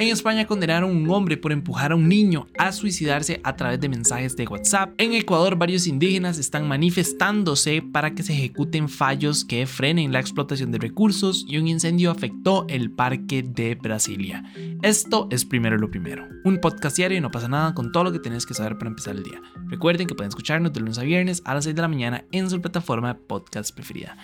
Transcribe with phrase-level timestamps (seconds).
[0.00, 3.78] En España condenaron a un hombre por empujar a un niño a suicidarse a través
[3.80, 4.94] de mensajes de WhatsApp.
[4.96, 10.72] En Ecuador varios indígenas están manifestándose para que se ejecuten fallos que frenen la explotación
[10.72, 14.42] de recursos y un incendio afectó el parque de Brasilia.
[14.80, 16.26] Esto es primero lo primero.
[16.44, 18.88] Un podcast diario y no pasa nada con todo lo que tienes que saber para
[18.88, 19.42] empezar el día.
[19.66, 22.48] Recuerden que pueden escucharnos de lunes a viernes a las 6 de la mañana en
[22.48, 24.16] su plataforma podcast preferida.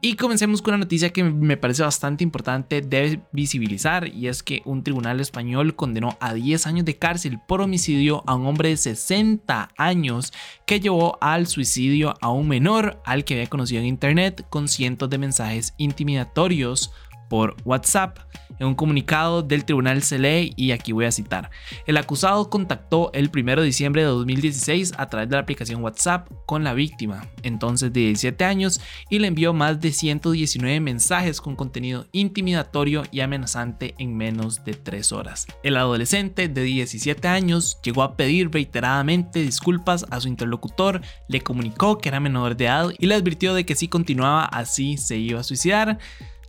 [0.00, 4.62] Y comencemos con una noticia que me parece bastante importante de visibilizar y es que
[4.64, 8.76] un tribunal español condenó a 10 años de cárcel por homicidio a un hombre de
[8.76, 10.32] 60 años
[10.66, 15.10] que llevó al suicidio a un menor al que había conocido en internet con cientos
[15.10, 16.92] de mensajes intimidatorios
[17.28, 18.18] por WhatsApp.
[18.58, 21.50] En un comunicado del tribunal se lee, y aquí voy a citar,
[21.86, 26.28] el acusado contactó el 1 de diciembre de 2016 a través de la aplicación WhatsApp
[26.44, 31.54] con la víctima, entonces de 17 años, y le envió más de 119 mensajes con
[31.54, 35.46] contenido intimidatorio y amenazante en menos de 3 horas.
[35.62, 41.98] El adolescente de 17 años llegó a pedir reiteradamente disculpas a su interlocutor, le comunicó
[41.98, 45.40] que era menor de edad y le advirtió de que si continuaba así se iba
[45.40, 45.98] a suicidar.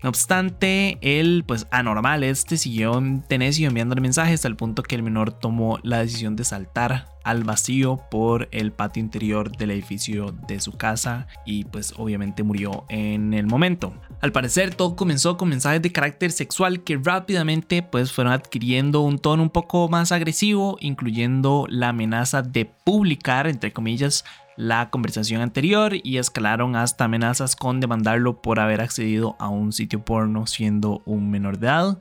[0.02, 5.03] No obstante, él, pues anormal, este siguió en tenecio enviándole mensajes al punto que el
[5.03, 10.61] menor tomó la decisión de saltar al vacío por el patio interior del edificio de
[10.61, 13.94] su casa y pues obviamente murió en el momento.
[14.22, 19.19] Al parecer todo comenzó con mensajes de carácter sexual que rápidamente pues fueron adquiriendo un
[19.19, 24.23] tono un poco más agresivo, incluyendo la amenaza de publicar entre comillas
[24.59, 30.03] la conversación anterior y escalaron hasta amenazas con demandarlo por haber accedido a un sitio
[30.03, 31.97] porno siendo un menor de edad.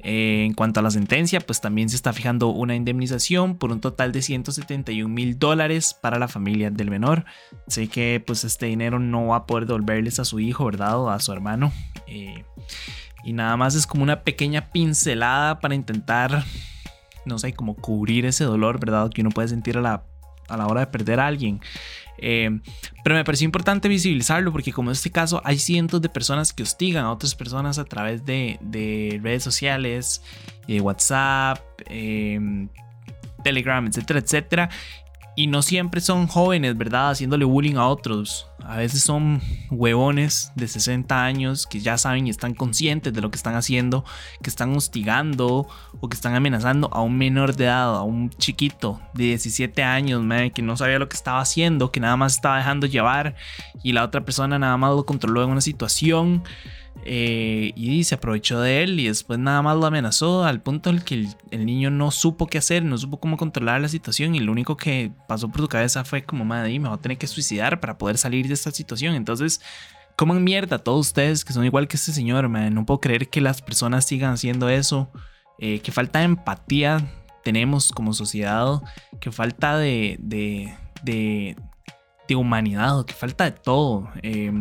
[0.00, 3.80] Eh, en cuanto a la sentencia, pues también se está fijando una indemnización por un
[3.80, 7.24] total de 171 mil dólares para la familia del menor.
[7.66, 11.00] Sé que pues este dinero no va a poder devolverles a su hijo, ¿verdad?
[11.00, 11.72] O a su hermano.
[12.06, 12.44] Eh,
[13.24, 16.44] y nada más es como una pequeña pincelada para intentar,
[17.24, 19.08] no sé, como cubrir ese dolor, ¿verdad?
[19.08, 20.04] Que uno puede sentir a la
[20.48, 21.60] a la hora de perder a alguien.
[22.18, 22.60] Eh,
[23.04, 26.62] pero me pareció importante visibilizarlo porque como en este caso hay cientos de personas que
[26.62, 28.58] hostigan a otras personas a través de,
[29.22, 30.22] redes sociales,
[30.66, 32.40] de WhatsApp, eh,
[33.42, 34.70] Telegram, etcétera, etcétera
[35.36, 37.10] y no siempre son jóvenes, ¿verdad?
[37.10, 38.48] Haciéndole bullying a otros.
[38.64, 43.30] A veces son huevones de 60 años que ya saben y están conscientes de lo
[43.30, 44.04] que están haciendo,
[44.42, 45.68] que están hostigando
[46.00, 50.22] o que están amenazando a un menor de edad, a un chiquito de 17 años,
[50.54, 53.36] que no sabía lo que estaba haciendo, que nada más estaba dejando llevar
[53.82, 56.42] y la otra persona nada más lo controló en una situación.
[57.04, 61.00] Eh, y se aprovechó de él y después nada más lo amenazó al punto en
[61.00, 64.50] que el, niño no supo qué hacer, no supo cómo controlar la situación y lo
[64.50, 67.78] único que pasó por su cabeza fue como, madre, me voy a tener que suicidar
[67.78, 69.14] para poder salir de esta situación.
[69.14, 69.60] Entonces,
[70.16, 73.62] coman mierda todos ustedes que son igual que este señor, no puedo creer que las
[73.62, 75.10] personas sigan haciendo eso,
[75.58, 77.08] eh, que falta de empatía
[77.44, 78.82] tenemos como sociedad,
[79.20, 81.56] que falta de, de,
[82.34, 84.08] humanidad, que falta de todo.
[84.22, 84.52] Eh,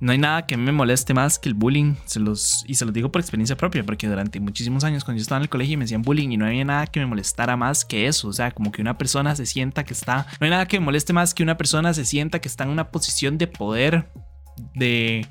[0.00, 2.94] no hay nada que me moleste más que el bullying, se los, y se los
[2.94, 5.84] digo por experiencia propia, porque durante muchísimos años cuando yo estaba en el colegio me
[5.84, 8.70] hacían bullying y no había nada que me molestara más que eso, o sea, como
[8.70, 11.42] que una persona se sienta que está, no hay nada que me moleste más que
[11.42, 14.08] una persona se sienta que está en una posición de poder,
[14.74, 15.26] de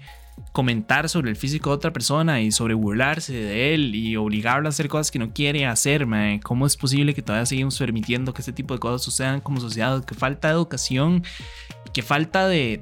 [0.51, 4.69] comentar sobre el físico de otra persona y sobre burlarse de él y obligarlo a
[4.69, 6.07] hacer cosas que no quiere hacer,
[6.43, 10.03] ¿cómo es posible que todavía seguimos permitiendo que este tipo de cosas sucedan como sociedad?
[10.03, 11.23] Que falta de educación,
[11.93, 12.79] que falta de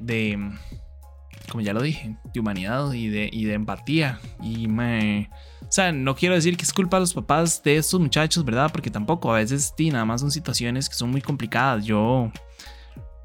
[1.49, 4.19] como ya lo dije, de humanidad y de, y de empatía.
[4.41, 5.29] Y me...
[5.61, 8.71] O sea, no quiero decir que es culpa de los papás de estos muchachos, ¿verdad?
[8.71, 11.85] Porque tampoco, a veces, sí, nada más son situaciones que son muy complicadas.
[11.85, 12.31] Yo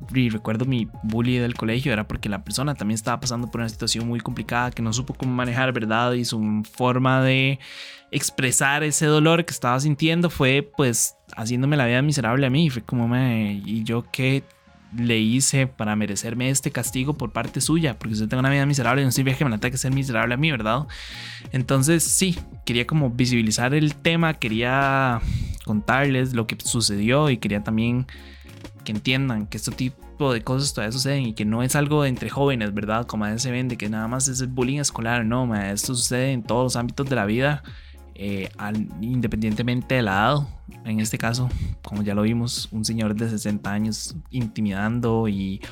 [0.09, 4.09] recuerdo mi bully del colegio, era porque la persona también estaba pasando por una situación
[4.09, 6.13] muy complicada que no supo cómo manejar, ¿verdad?
[6.13, 7.59] Y su forma de
[8.11, 12.71] expresar ese dolor que estaba sintiendo fue pues haciéndome la vida miserable a mí.
[12.71, 13.63] Fue como, me...
[13.65, 14.43] ¿y yo qué
[14.97, 19.03] le hice para merecerme este castigo por parte suya, porque usted tengo una vida miserable
[19.03, 20.87] y no sirve que me la tenga que ser miserable a mí, ¿verdad?
[21.53, 25.21] Entonces, sí, quería como visibilizar el tema, quería
[25.65, 28.07] contarles lo que sucedió y quería también
[28.85, 32.31] que entiendan que este tipo de cosas todavía suceden y que no es algo entre
[32.31, 33.07] jóvenes, ¿verdad?
[33.07, 36.33] Como a veces se vende, que nada más es el bullying escolar, no, esto sucede
[36.33, 37.63] en todos los ámbitos de la vida
[38.23, 38.51] eh,
[39.01, 40.49] independientemente de la edad.
[40.85, 41.49] En este caso,
[41.83, 45.63] como ya lo vimos, un señor de 60 años intimidando y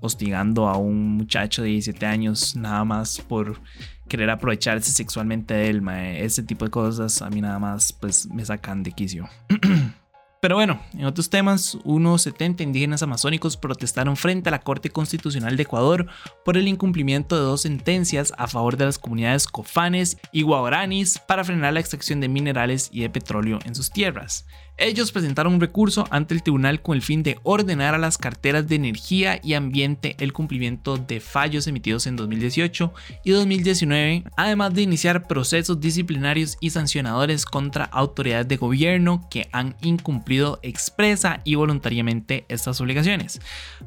[0.00, 3.60] hostigando a un muchacho de 17 años nada más por
[4.08, 5.82] querer aprovecharse sexualmente de él.
[6.16, 9.28] Ese tipo de cosas a mí nada más pues me sacan de quicio.
[10.40, 15.56] Pero bueno, en otros temas, unos 70 indígenas amazónicos protestaron frente a la Corte Constitucional
[15.56, 16.06] de Ecuador
[16.44, 21.42] por el incumplimiento de dos sentencias a favor de las comunidades cofanes y guaraníes para
[21.42, 24.46] frenar la extracción de minerales y de petróleo en sus tierras.
[24.80, 28.68] Ellos presentaron un recurso ante el tribunal con el fin de ordenar a las carteras
[28.68, 32.94] de energía y ambiente el cumplimiento de fallos emitidos en 2018
[33.24, 39.74] y 2019, además de iniciar procesos disciplinarios y sancionadores contra autoridades de gobierno que han
[39.82, 43.40] incumplido expresa y voluntariamente estas obligaciones.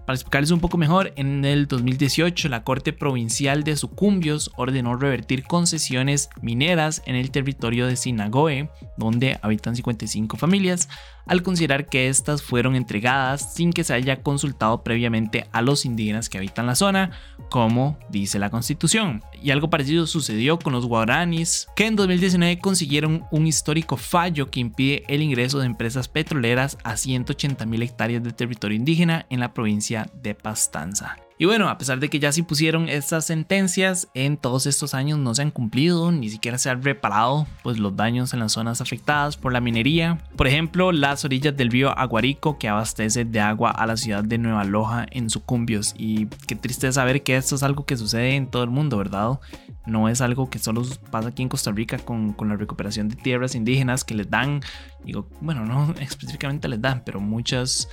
[0.06, 5.46] Para explicarles un poco mejor, en el 2018 la Corte Provincial de Sucumbios ordenó revertir
[5.46, 10.81] concesiones mineras en el territorio de Sinagoe, donde habitan 55 familias
[11.26, 16.30] al considerar que estas fueron entregadas sin que se haya consultado previamente a los indígenas
[16.30, 17.12] que habitan la zona,
[17.50, 19.24] como dice la constitución.
[19.42, 24.60] Y algo parecido sucedió con los guaraníes, que en 2019 consiguieron un histórico fallo que
[24.60, 29.54] impide el ingreso de empresas petroleras a 180 mil hectáreas de territorio indígena en la
[29.54, 31.18] provincia de Pastanza.
[31.42, 35.18] Y bueno, a pesar de que ya se pusieron estas sentencias, en todos estos años
[35.18, 38.80] no se han cumplido, ni siquiera se han reparado pues, los daños en las zonas
[38.80, 40.20] afectadas por la minería.
[40.36, 44.38] Por ejemplo, las orillas del río Aguarico que abastece de agua a la ciudad de
[44.38, 45.96] Nueva Loja en Sucumbios.
[45.98, 49.40] Y qué triste saber que esto es algo que sucede en todo el mundo, ¿verdad?
[49.88, 53.56] No es algo que solo pasa aquí en Costa Rica con, la recuperación de tierras
[53.56, 54.62] indígenas que les dan,
[55.04, 57.90] digo, bueno, no específicamente les dan, pero muchas...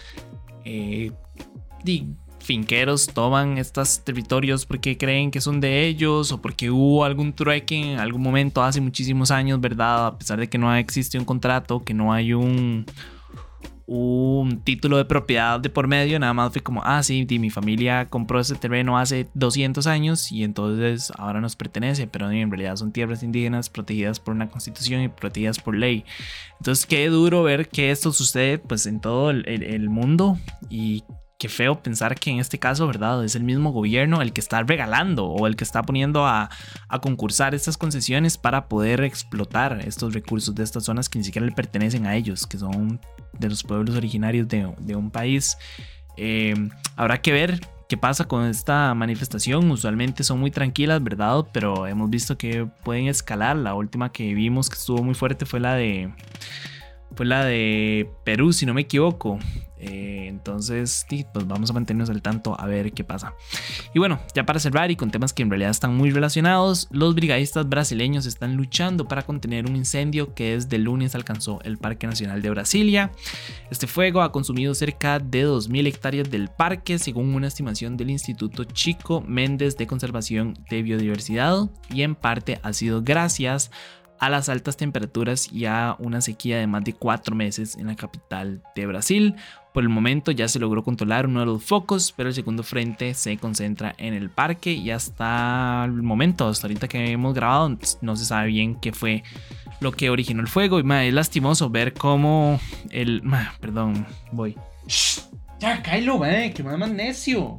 [0.66, 1.12] Eh,
[2.48, 7.92] finqueros toman estos territorios porque creen que son de ellos o porque hubo algún trueque
[7.92, 10.06] en algún momento hace muchísimos años, ¿verdad?
[10.06, 12.86] A pesar de que no existe un contrato, que no hay un,
[13.86, 18.08] un título de propiedad de por medio, nada más fue como, ah, sí, mi familia
[18.08, 22.92] compró ese terreno hace 200 años y entonces ahora nos pertenece, pero en realidad son
[22.92, 26.02] tierras indígenas protegidas por una constitución y protegidas por ley.
[26.58, 30.38] Entonces, qué duro ver que esto sucede pues en todo el, el mundo
[30.70, 31.04] y
[31.38, 33.24] qué feo pensar que en este caso, ¿verdad?
[33.24, 36.50] Es el mismo gobierno el que está regalando o el que está poniendo a,
[37.00, 41.52] concursar estas concesiones para poder explotar estos recursos de estas zonas que ni siquiera le
[41.52, 43.00] pertenecen a ellos, que son
[43.38, 45.56] de los pueblos originarios de, un país.
[46.16, 46.54] Eh,
[46.96, 49.70] habrá que ver qué pasa con esta manifestación.
[49.70, 51.46] Usualmente son muy tranquilas, ¿verdad?
[51.52, 53.56] Pero hemos visto que pueden escalar.
[53.56, 56.12] La última que vimos que estuvo muy fuerte fue la de
[57.14, 59.38] fue la de Perú, si no me equivoco.
[59.80, 63.34] Eh, entonces, pues vamos a mantenernos al tanto a ver qué pasa.
[63.94, 67.14] Y bueno, ya para cerrar y con temas que en realidad están muy relacionados, los
[67.14, 72.42] brigadistas brasileños están luchando para contener un incendio que desde lunes alcanzó el Parque Nacional
[72.42, 73.12] de Brasilia.
[73.70, 78.64] Este fuego ha consumido cerca de 2.000 hectáreas del parque, según una estimación del Instituto
[78.64, 84.76] Chico Méndez de Conservación de Biodiversidad, y en parte ha sido gracias a las altas
[84.76, 89.34] temperaturas y a una sequía de más de cuatro meses en la capital de Brasil.
[89.72, 93.14] Por el momento ya se logró controlar uno de los focos, pero el segundo frente
[93.14, 98.16] se concentra en el parque y hasta el momento, hasta ahorita que hemos grabado, no
[98.16, 99.22] se sabe bien qué fue
[99.80, 100.80] lo que originó el fuego.
[100.80, 102.58] Y es lastimoso ver cómo
[102.90, 103.22] el...
[103.60, 104.56] perdón, voy.
[105.60, 107.58] ya, Kylo, eh, que más necio.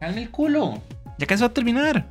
[0.00, 0.82] Calme el culo.
[1.18, 2.10] Ya casi va a terminar.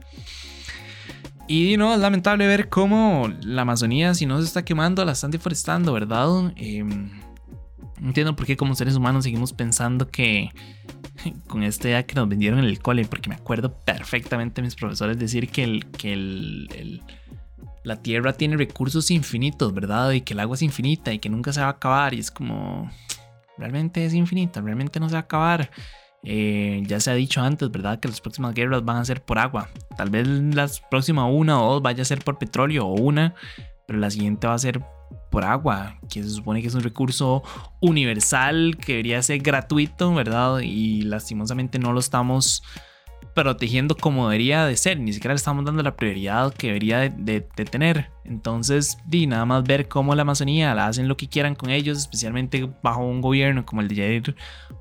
[1.47, 5.31] Y no, es lamentable ver cómo la Amazonía, si no se está quemando, la están
[5.31, 6.51] deforestando, ¿verdad?
[6.57, 6.83] Eh,
[8.01, 10.49] entiendo por qué como seres humanos seguimos pensando que
[11.47, 14.75] con esta idea que nos vendieron en el cole, porque me acuerdo perfectamente de mis
[14.75, 17.01] profesores decir que, el, que el,
[17.83, 20.11] la Tierra tiene recursos infinitos, ¿verdad?
[20.11, 22.13] Y que el agua es infinita y que nunca se va a acabar.
[22.13, 22.91] Y es como,
[23.57, 25.71] realmente es infinita, realmente no se va a acabar.
[26.29, 28.01] Eh, ya se ha dicho antes, ¿verdad?
[28.01, 29.69] Que las próximas guerras van a ser por agua.
[29.95, 33.33] Tal vez las próximas una o dos vaya a ser por petróleo o una,
[33.85, 34.81] pero la siguiente va a ser
[35.31, 37.43] por agua, que se supone que es un recurso
[37.79, 40.59] universal que debería ser gratuito, ¿verdad?
[40.59, 42.61] Y lastimosamente no lo estamos
[43.37, 47.41] protegiendo como debería de ser, ni siquiera le estamos dando la prioridad que debería de,
[47.41, 48.09] tener.
[48.25, 51.99] Entonces, di nada más ver cómo la Amazonía la hacen lo que quieran con ellos,
[51.99, 54.35] especialmente bajo un gobierno como el de Jair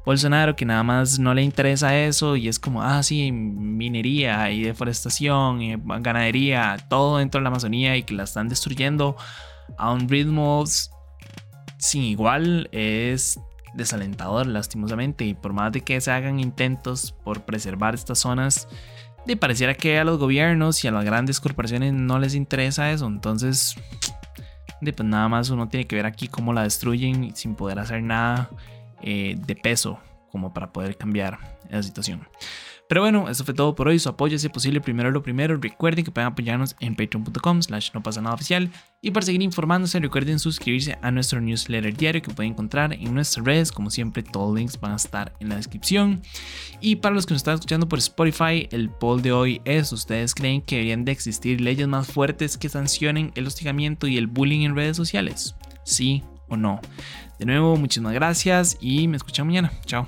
[0.07, 4.63] Bolsonaro, que nada más no le interesa eso y es como, ah, sí, minería y
[4.63, 9.17] deforestación y ganadería, todo dentro de la Amazonía y que la están destruyendo
[9.77, 10.65] a un ritmo
[11.79, 13.39] sin igual es
[13.77, 18.69] desalentador lastimosamente y por más de que se hagan intentos por preservar estas zonas
[19.27, 23.07] de pareciera que a los gobiernos y a las grandes corporaciones no les interesa eso.
[23.07, 23.77] Entonces
[24.81, 28.03] de, pues nada más uno tiene que ver aquí cómo la destruyen sin poder hacer
[28.03, 28.51] nada
[29.03, 29.99] eh, de peso
[30.37, 31.39] como para poder cambiar
[31.71, 32.29] esa situación
[32.89, 33.99] Pero bueno, eso fue todo por hoy.
[33.99, 35.57] Su apoyo, si es posible, primero lo primero.
[35.57, 38.71] Recuerden que pueden apoyarnos en patreon.com slash no pasa nada oficial.
[39.01, 43.47] Y para seguir informándose, recuerden suscribirse a nuestro newsletter diario que pueden encontrar en nuestras
[43.47, 43.73] redes.
[43.73, 46.21] Como siempre, todos los links van a estar en la descripción.
[46.83, 50.35] Y para los que nos están escuchando por Spotify, el poll de hoy es, ¿ustedes
[50.35, 54.67] creen que deberían de existir leyes más fuertes que sancionen el hostigamiento y el bullying
[54.67, 55.57] en redes sociales?
[55.83, 56.81] ¿Sí o no?
[57.39, 59.71] De nuevo, muchísimas gracias y me escuchan mañana.
[59.85, 60.07] Chao.